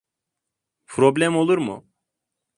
[0.87, 1.87] Problem olur mu?